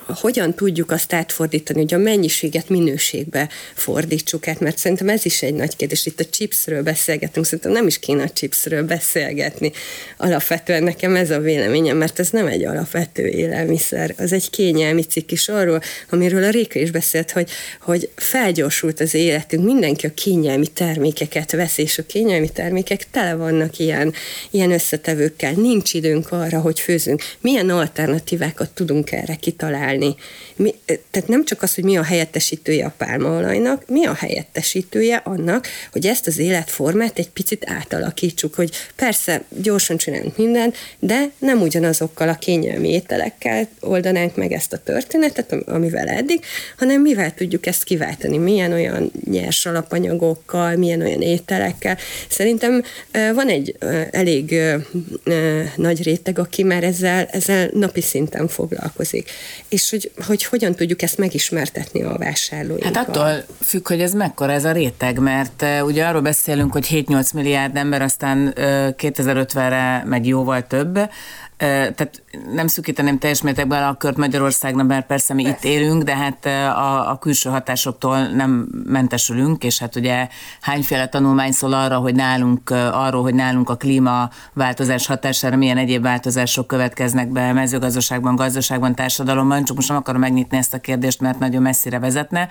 [0.07, 5.55] hogyan tudjuk azt átfordítani, hogy a mennyiséget minőségbe fordítsuk át, mert szerintem ez is egy
[5.55, 6.07] nagy kérdés.
[6.07, 9.73] Itt a chipsről beszélgetünk, szerintem nem is kéne a chipsről beszélgetni.
[10.17, 15.31] Alapvetően nekem ez a véleményem, mert ez nem egy alapvető élelmiszer, az egy kényelmi cikk
[15.31, 20.67] is arról, amiről a Réka is beszélt, hogy, hogy felgyorsult az életünk, mindenki a kényelmi
[20.67, 24.13] termékeket vesz, és a kényelmi termékek tele vannak ilyen,
[24.51, 25.53] ilyen összetevőkkel.
[25.53, 27.23] Nincs időnk arra, hogy főzünk.
[27.41, 29.87] Milyen alternatívákat tudunk erre kitalálni?
[29.89, 30.15] Találni.
[30.57, 35.67] Mi, tehát nem csak az, hogy mi a helyettesítője a pálmaolajnak, mi a helyettesítője annak,
[35.93, 42.29] hogy ezt az életformát egy picit átalakítsuk, hogy persze gyorsan csinálunk mindent, de nem ugyanazokkal
[42.29, 46.45] a kényelmi ételekkel oldanánk meg ezt a történetet, amivel eddig,
[46.77, 51.99] hanem mivel tudjuk ezt kiváltani, milyen olyan nyers alapanyagokkal, milyen olyan ételekkel.
[52.29, 52.83] Szerintem
[53.35, 53.77] van egy
[54.11, 54.55] elég
[55.77, 59.31] nagy réteg, aki már ezzel, ezzel napi szinten foglalkozik
[59.69, 62.93] és hogy, hogy hogyan tudjuk ezt megismertetni a vásárlóinkkal.
[62.95, 67.35] Hát attól függ, hogy ez mekkora ez a réteg, mert ugye arról beszélünk, hogy 7-8
[67.35, 68.55] milliárd ember, aztán uh,
[68.97, 70.99] 2050-re meg jóval több,
[71.59, 75.59] tehát nem szükíteném teljes mértékben a kört Magyarországnak, mert persze mi persze.
[75.69, 80.29] itt élünk, de hát a, a külső hatásoktól nem mentesülünk, és hát ugye
[80.61, 86.67] hányféle tanulmány szól arra, hogy nálunk, arról, hogy nálunk a klímaváltozás hatására milyen egyéb változások
[86.67, 91.63] következnek be mezőgazdaságban, gazdaságban, társadalomban, csak most nem akarom megnyitni ezt a kérdést, mert nagyon
[91.63, 92.49] messzire vezetne.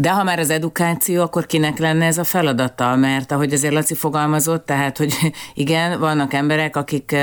[0.00, 2.96] De ha már az edukáció, akkor kinek lenne ez a feladata?
[2.96, 5.14] Mert ahogy azért Laci fogalmazott, tehát, hogy
[5.54, 7.16] igen, vannak emberek, akik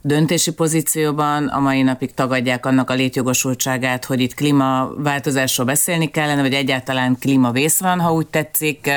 [0.00, 6.52] döntési pozícióban a mai napig tagadják annak a létjogosultságát, hogy itt klímaváltozásról beszélni kellene, vagy
[6.52, 8.90] egyáltalán klímavész van, ha úgy tetszik,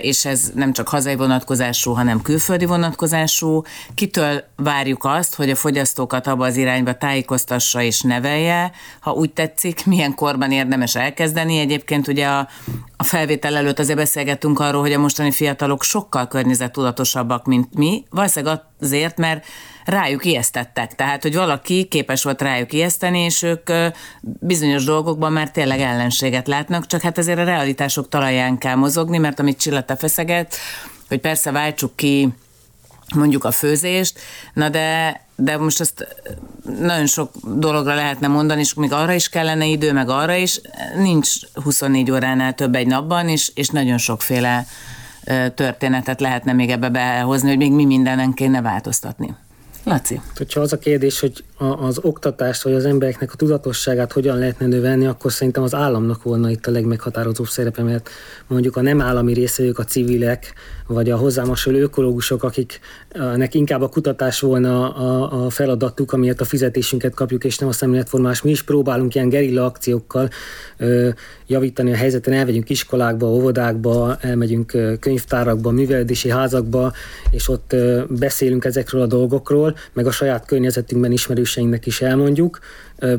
[0.00, 3.62] és ez nem csak hazai vonatkozású, hanem külföldi vonatkozású.
[3.94, 9.86] Kitől várjuk azt, hogy a fogyasztókat abba az irányba tájékoztassa és nevelje, ha úgy tetszik,
[9.86, 11.58] milyen korban érdemes elkezdeni.
[11.58, 12.48] Egyébként ugye a,
[13.00, 18.04] a felvétel előtt azért beszélgettünk arról, hogy a mostani fiatalok sokkal környezettudatosabbak, mint mi.
[18.10, 19.44] Valószínűleg azért, mert
[19.84, 20.94] rájuk ijesztettek.
[20.94, 23.70] Tehát, hogy valaki képes volt rájuk ijeszteni, és ők
[24.22, 29.40] bizonyos dolgokban már tényleg ellenséget látnak, csak hát azért a realitások talaján kell mozogni, mert
[29.40, 30.54] amit Csilla feszeget,
[31.08, 32.28] hogy persze váltsuk ki
[33.14, 34.18] mondjuk a főzést,
[34.52, 36.16] na de, de most azt
[36.78, 40.60] nagyon sok dologra lehetne mondani, és még arra is kellene idő, meg arra is,
[40.96, 44.66] nincs 24 óránál több egy napban, és, és nagyon sokféle
[45.54, 49.34] történetet lehetne még ebbe behozni, hogy még mi mindenen kéne változtatni.
[49.84, 50.20] Laci.
[50.54, 55.06] Ha az a kérdés, hogy az oktatást, vagy az embereknek a tudatosságát hogyan lehetne növelni,
[55.06, 58.08] akkor szerintem az államnak volna itt a legmeghatározóbb szerepe, mert
[58.46, 60.54] mondjuk a nem állami részvevők, a civilek,
[60.88, 66.44] vagy a hozzám hasonló ökológusok, akiknek inkább a kutatás volna a, a feladatuk, amiért a
[66.44, 68.42] fizetésünket kapjuk, és nem a szemléletformás.
[68.42, 70.28] Mi is próbálunk ilyen gerilla akciókkal
[70.76, 71.08] ö,
[71.46, 76.92] javítani a helyzeten, elmegyünk iskolákba, óvodákba, elmegyünk könyvtárakba, művelődési házakba,
[77.30, 81.12] és ott ö, beszélünk ezekről a dolgokról, meg a saját környezetünkben
[81.48, 82.58] ismerőseinknek is elmondjuk,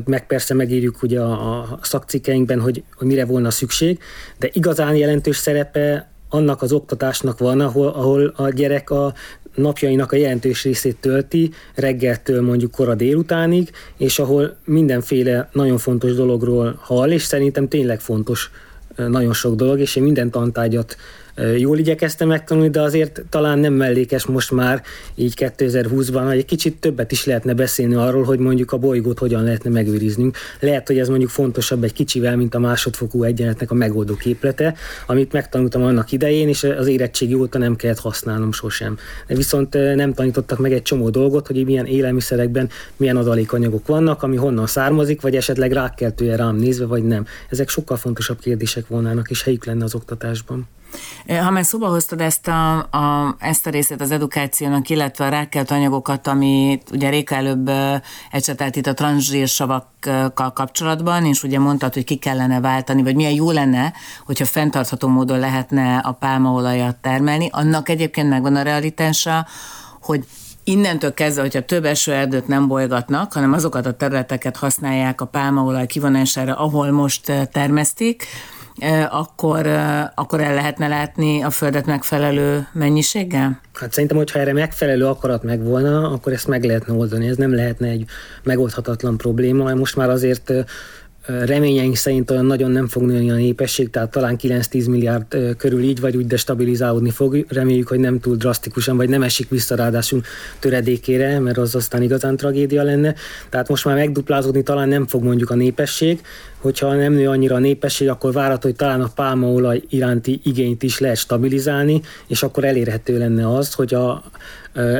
[0.04, 3.98] meg persze megírjuk ugye a, a szakcikkeinkben, hogy, hogy mire volna szükség,
[4.38, 9.14] de igazán jelentős szerepe annak az oktatásnak van, ahol, ahol a gyerek a
[9.54, 16.78] napjainak a jelentős részét tölti, reggeltől mondjuk kora délutánig, és ahol mindenféle nagyon fontos dologról
[16.80, 18.50] hall, és szerintem tényleg fontos
[18.96, 20.96] nagyon sok dolog, és én minden tantárgyat
[21.56, 24.82] jól igyekeztem megtanulni, de azért talán nem mellékes most már
[25.14, 29.44] így 2020-ban, hogy egy kicsit többet is lehetne beszélni arról, hogy mondjuk a bolygót hogyan
[29.44, 30.36] lehetne megőriznünk.
[30.60, 34.74] Lehet, hogy ez mondjuk fontosabb egy kicsivel, mint a másodfokú egyenletnek a megoldó képlete,
[35.06, 38.98] amit megtanultam annak idején, és az érettségi óta nem kellett használnom sosem.
[39.26, 44.66] Viszont nem tanítottak meg egy csomó dolgot, hogy milyen élelmiszerekben milyen adalékanyagok vannak, ami honnan
[44.66, 47.26] származik, vagy esetleg rákkeltője rám nézve, vagy nem.
[47.48, 50.68] Ezek sokkal fontosabb kérdések volnának, és helyük lenne az oktatásban.
[51.26, 55.70] Ha már szóba hoztad ezt a, a, ezt a részét az edukációnak, illetve a rákkelt
[55.70, 57.70] anyagokat, amit ugye Réka előbb
[58.30, 63.50] ecsetelt itt a transzsírsavakkal kapcsolatban, és ugye mondtad, hogy ki kellene váltani, vagy milyen jó
[63.50, 63.92] lenne,
[64.24, 67.48] hogyha fenntartható módon lehetne a pálmaolajat termelni.
[67.52, 69.46] Annak egyébként megvan a realitása,
[70.02, 70.24] hogy
[70.64, 76.54] innentől kezdve, hogyha több esőerdőt nem bolygatnak, hanem azokat a területeket használják a pálmaolaj kivonására,
[76.54, 78.26] ahol most termesztik,
[79.10, 79.66] akkor,
[80.14, 83.60] akkor el lehetne látni a földet megfelelő mennyiséggel?
[83.74, 87.28] Hát szerintem, hogyha erre megfelelő akarat megvolna, akkor ezt meg lehetne oldani.
[87.28, 88.04] Ez nem lehetne egy
[88.42, 89.74] megoldhatatlan probléma.
[89.74, 90.52] Most már azért
[91.44, 96.00] reményeink szerint olyan nagyon nem fog nőni a népesség, tehát talán 9-10 milliárd körül így
[96.00, 97.44] vagy úgy destabilizálódni fog.
[97.48, 100.20] Reméljük, hogy nem túl drasztikusan, vagy nem esik vissza ráadásul
[100.58, 103.14] töredékére, mert az aztán igazán tragédia lenne.
[103.48, 106.20] Tehát most már megduplázódni talán nem fog mondjuk a népesség,
[106.58, 110.98] hogyha nem nő annyira a népesség, akkor várható, hogy talán a pálmaolaj iránti igényt is
[110.98, 114.22] lehet stabilizálni, és akkor elérhető lenne az, hogy a,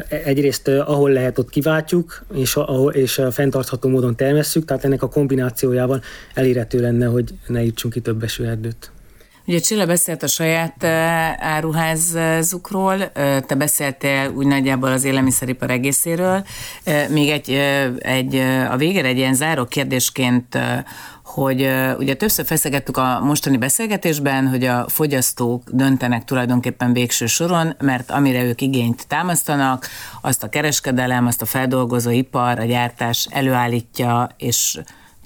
[0.08, 6.02] egyrészt ahol lehet, ott kiváltjuk, és, ahol, és fenntartható módon termesszük, tehát ennek a kombinációjával
[6.34, 8.90] elérhető lenne, hogy ne ítsunk ki több esőerdőt.
[9.46, 10.84] Ugye Csilla beszélt a saját
[11.38, 13.12] áruházukról,
[13.46, 16.44] te beszéltél úgy nagyjából az élelmiszeripar egészéről.
[17.08, 17.50] Még egy,
[17.98, 18.34] egy,
[18.70, 20.58] a végére egy ilyen záró kérdésként
[21.34, 28.10] hogy ugye többször feszegettük a mostani beszélgetésben, hogy a fogyasztók döntenek tulajdonképpen végső soron, mert
[28.10, 29.86] amire ők igényt támasztanak,
[30.20, 34.78] azt a kereskedelem, azt a feldolgozó ipar, a gyártás előállítja, és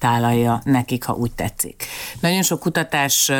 [0.04, 1.84] tálalja nekik, ha úgy tetszik.
[2.20, 3.30] Nagyon sok kutatás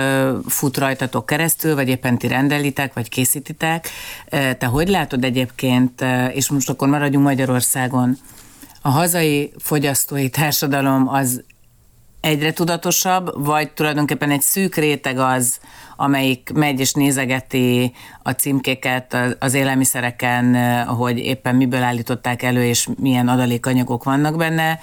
[0.47, 3.89] fut rajtatok keresztül, vagy éppen ti rendelitek, vagy készítitek.
[4.31, 8.17] Te hogy látod egyébként, és most akkor maradjunk Magyarországon,
[8.83, 11.43] a hazai fogyasztói társadalom az
[12.21, 15.59] egyre tudatosabb, vagy tulajdonképpen egy szűk réteg az,
[15.97, 20.55] amelyik megy és nézegeti a címkéket az élelmiszereken,
[20.87, 24.81] hogy éppen miből állították elő, és milyen adalékanyagok vannak benne,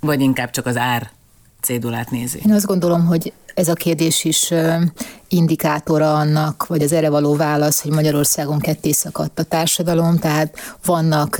[0.00, 1.10] vagy inkább csak az ár
[1.66, 2.40] cédulát nézi?
[2.46, 4.52] Én azt gondolom, hogy ez a kérdés is
[5.28, 11.38] indikátora annak, vagy az erre való válasz, hogy Magyarországon ketté szakadt a társadalom, tehát vannak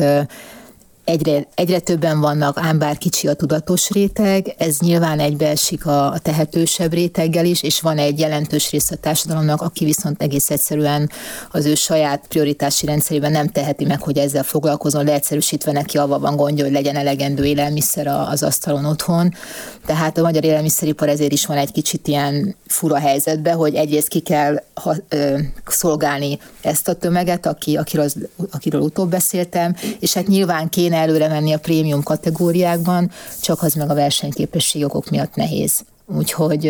[1.06, 6.18] egyre, egyre többen vannak, ám bár kicsi a tudatos réteg, ez nyilván egybeesik a, a
[6.18, 11.10] tehetősebb réteggel is, és van egy jelentős része a társadalomnak, aki viszont egész egyszerűen
[11.50, 16.36] az ő saját prioritási rendszerében nem teheti meg, hogy ezzel foglalkozon, leegyszerűsítve neki avval van
[16.36, 19.34] gondja, hogy legyen elegendő élelmiszer az asztalon otthon.
[19.86, 24.20] Tehát a magyar élelmiszeripar ezért is van egy kicsit ilyen fura helyzetbe, hogy egyrészt ki
[24.20, 28.08] kell ha, ö, szolgálni ezt a tömeget, aki, akiről,
[28.50, 33.74] akiről utóbb beszéltem, és hát nyilván kéne kéne előre menni a prémium kategóriákban, csak az
[33.74, 35.84] meg a versenyképesség okok miatt nehéz.
[36.16, 36.64] Úgyhogy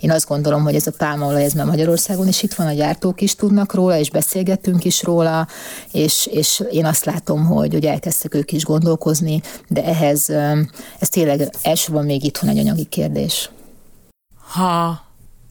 [0.00, 3.20] én azt gondolom, hogy ez a pálmaolaj, ez már Magyarországon is itt van, a gyártók
[3.20, 5.46] is tudnak róla, és beszélgettünk is róla,
[5.92, 10.30] és, és én azt látom, hogy, hogy elkezdtek ők is gondolkozni, de ehhez
[10.98, 13.50] ez tényleg elsősorban még itthon egy anyagi kérdés.
[14.52, 15.00] Ha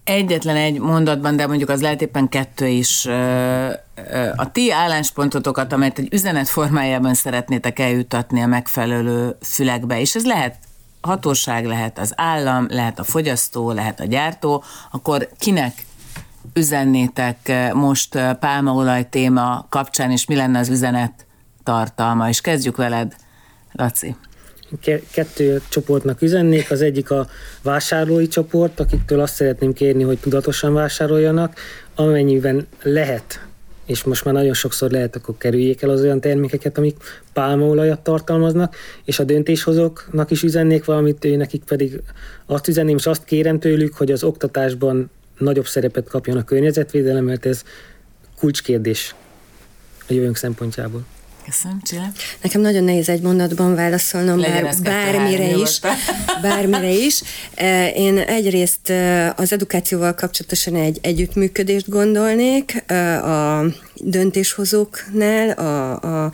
[0.04, 3.08] egyetlen egy mondatban, de mondjuk az lehet éppen kettő is
[4.36, 10.56] a ti álláspontotokat, amelyet egy üzenet formájában szeretnétek eljutatni a megfelelő fülekbe, és ez lehet
[11.02, 15.86] hatóság, lehet az állam, lehet a fogyasztó, lehet a gyártó, akkor kinek
[16.54, 21.26] üzennétek most pálmaolaj téma kapcsán, és mi lenne az üzenet
[21.64, 22.30] tartalma?
[22.30, 23.16] És kezdjük veled,
[23.72, 24.16] Laci
[25.12, 26.72] kettő csoportnak üzennék.
[26.72, 27.28] Az egyik a
[27.62, 31.56] vásárlói csoport, akiktől azt szeretném kérni, hogy tudatosan vásároljanak,
[31.96, 33.46] amennyiben lehet,
[33.86, 36.98] és most már nagyon sokszor lehet, akkor kerüljék el az olyan termékeket, amik
[37.34, 38.76] pálmaolajat tartalmaznak,
[39.06, 42.02] és a döntéshozóknak is üzennék valamit, ő nekik pedig
[42.46, 47.46] azt üzenném, és azt kérem tőlük, hogy az oktatásban nagyobb szerepet kapjon a környezetvédelem, mert
[47.46, 47.64] ez
[48.38, 49.16] kulcskérdés
[50.08, 51.06] a jövőnk szempontjából.
[51.46, 52.12] Köszönöm, Csilla.
[52.42, 54.76] Nekem nagyon nehéz egy mondatban válaszolnom, Legyen bár,
[55.14, 55.80] bármire is.
[56.42, 57.22] Bármire is.
[57.96, 63.66] Én egyrészt e, az edukációval kapcsolatosan egy együttműködést gondolnék e, a
[64.04, 65.92] döntéshozóknál, a,
[66.26, 66.32] a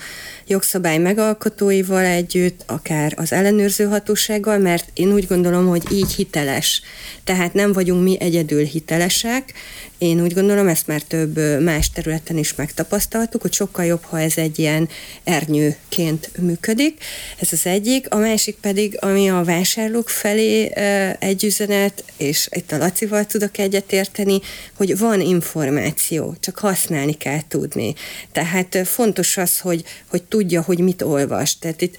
[0.48, 6.82] jogszabály megalkotóival együtt, akár az ellenőrző hatósággal, mert én úgy gondolom, hogy így hiteles.
[7.24, 9.54] Tehát nem vagyunk mi egyedül hitelesek,
[9.98, 14.38] én úgy gondolom, ezt már több más területen is megtapasztaltuk, hogy sokkal jobb, ha ez
[14.38, 14.90] egy ilyen
[15.24, 17.04] ernyőként működik.
[17.40, 18.14] Ez az egyik.
[18.14, 20.72] A másik pedig, ami a vásárlók felé
[21.20, 24.40] egy üzenet, és itt a Lacival tudok egyetérteni,
[24.76, 27.94] hogy van információ, csak használni kell tudni.
[28.32, 31.58] Tehát fontos az, hogy, hogy tudja, hogy mit olvas.
[31.60, 31.96] Tehát itt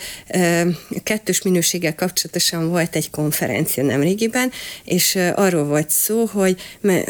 [1.02, 4.50] kettős minőséggel kapcsolatosan volt egy konferencia nemrégiben,
[4.84, 6.60] és arról volt szó, hogy,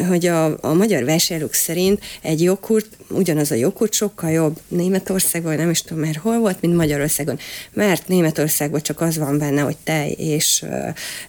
[0.07, 5.69] hogy a, a magyar vásárlók szerint egy joghurt, ugyanaz a joghurt sokkal jobb Németországban, nem
[5.69, 7.39] is tudom már hol volt, mint Magyarországon.
[7.73, 10.65] Mert Németországban csak az van benne, hogy tej és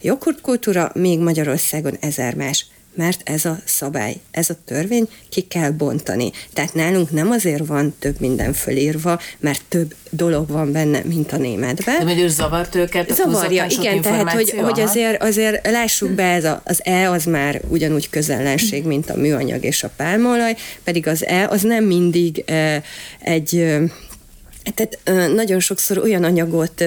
[0.00, 6.30] joghurtkultúra, még Magyarországon ezer más mert ez a szabály, ez a törvény ki kell bontani.
[6.52, 11.36] Tehát nálunk nem azért van több minden fölírva, mert több dolog van benne, mint a
[11.36, 12.06] németben.
[12.06, 13.14] De hogy zavart őket?
[13.14, 17.60] Zavarja, igen, tehát hogy, hogy azért, azért lássuk be, ez a, az E az már
[17.68, 22.82] ugyanúgy közellenség, mint a műanyag és a pálmaolaj, pedig az E az nem mindig e,
[23.20, 23.78] egy
[24.74, 24.98] tehát
[25.34, 26.84] nagyon sokszor olyan anyagot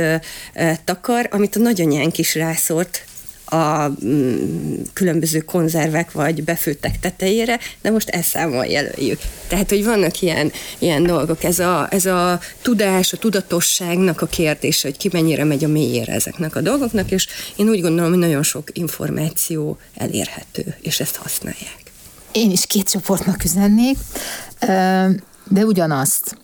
[0.83, 3.05] takar, amit a nagyanyánk is rászort
[3.53, 9.19] a mm, különböző konzervek vagy befőttek tetejére, de most ezt számmal jelöljük.
[9.47, 11.43] Tehát, hogy vannak ilyen, ilyen dolgok.
[11.43, 16.13] Ez a, ez a tudás, a tudatosságnak a kérdése, hogy ki mennyire megy a mélyére
[16.13, 21.81] ezeknek a dolgoknak, és én úgy gondolom, hogy nagyon sok információ elérhető, és ezt használják.
[22.31, 23.97] Én is két csoportnak üzennék,
[25.49, 26.37] de ugyanazt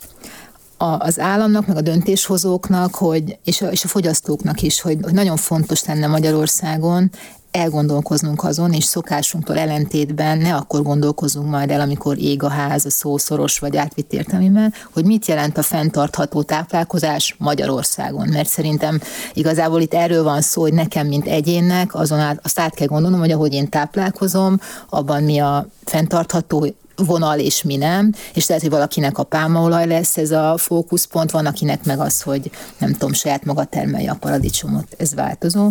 [0.82, 5.14] a, az államnak, meg a döntéshozóknak, hogy, és, a, és a fogyasztóknak is, hogy, hogy
[5.14, 7.12] nagyon fontos lenne Magyarországon
[7.52, 12.90] elgondolkoznunk azon, és szokásunktól ellentétben ne akkor gondolkozunk majd el, amikor ég a ház, a
[12.90, 18.28] szószoros vagy átvitt értelmében, hogy mit jelent a fenntartható táplálkozás Magyarországon.
[18.28, 19.00] Mert szerintem
[19.34, 23.20] igazából itt erről van szó, hogy nekem, mint egyénnek, azon át, azt át kell gondolnom,
[23.20, 24.60] hogy ahogy én táplálkozom,
[24.90, 26.74] abban mi a fenntartható
[27.06, 31.46] vonal és mi nem, és lehet, hogy valakinek a pálmaolaj lesz ez a fókuszpont, van
[31.46, 35.70] akinek meg az, hogy nem tudom, saját maga termelje a paradicsomot, ez változó.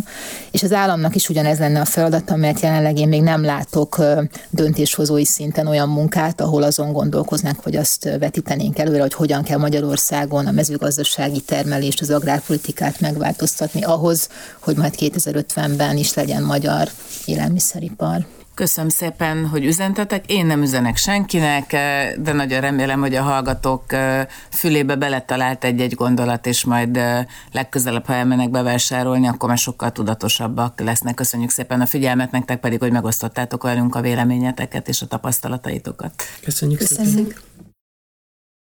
[0.51, 4.03] És az államnak is ugyanez lenne a feladata, mert jelenleg én még nem látok
[4.51, 10.47] döntéshozói szinten olyan munkát, ahol azon gondolkoznánk, hogy azt vetítenénk előre, hogy hogyan kell Magyarországon
[10.47, 16.89] a mezőgazdasági termelést, az agrárpolitikát megváltoztatni ahhoz, hogy majd 2050-ben is legyen magyar
[17.24, 18.38] élelmiszeripar.
[18.59, 20.31] Köszönöm szépen, hogy üzentetek.
[20.31, 25.95] Én nem üzenek senkinek, eh, de nagyon remélem, hogy a hallgatók eh, fülébe beletalált egy-egy
[25.95, 31.15] gondolat, és majd eh, legközelebb, ha elmennek bevásárolni, akkor már sokkal tudatosabbak lesznek.
[31.15, 36.23] Köszönjük szépen a figyelmet, nektek pedig, hogy megosztottátok velünk a véleményeteket és a tapasztalataitokat.
[36.43, 37.15] Köszönjük, Köszönjük.
[37.15, 37.68] szépen.